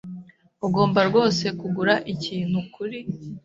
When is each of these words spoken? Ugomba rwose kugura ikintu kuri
Ugomba 0.65 0.99
rwose 1.09 1.45
kugura 1.59 1.95
ikintu 2.13 2.59
kuri 2.73 2.99